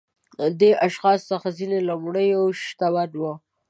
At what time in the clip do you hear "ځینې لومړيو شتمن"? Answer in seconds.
1.59-3.09